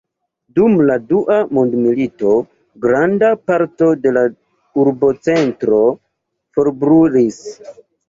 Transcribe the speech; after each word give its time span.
Dum 0.59 0.77
la 0.91 0.95
dua 1.11 1.37
mondmilito 1.57 2.31
granda 2.87 3.31
parto 3.53 3.93
de 4.07 4.17
la 4.19 4.27
urbocentro 4.87 5.87
forbrulis. 6.61 7.43